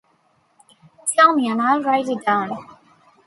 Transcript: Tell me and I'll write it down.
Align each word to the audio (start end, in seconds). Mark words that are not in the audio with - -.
Tell 1.15 1.35
me 1.35 1.47
and 1.47 1.61
I'll 1.61 1.83
write 1.83 2.09
it 2.09 2.25
down. 2.25 2.57